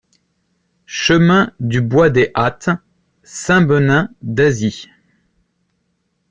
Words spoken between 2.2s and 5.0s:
Hâtes, Saint-Benin-d'Azy